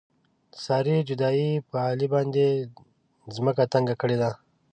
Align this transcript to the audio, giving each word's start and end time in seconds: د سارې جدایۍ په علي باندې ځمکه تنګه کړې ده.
د 0.51 0.53
سارې 0.65 0.97
جدایۍ 1.09 1.51
په 1.69 1.75
علي 1.87 2.07
باندې 2.13 2.45
ځمکه 3.35 3.63
تنګه 3.73 3.95
کړې 4.01 4.17
ده. 4.21 4.31